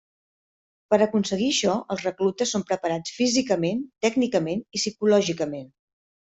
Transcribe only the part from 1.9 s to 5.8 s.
els reclutes són preparats físicament, tècnicament i psicològicament.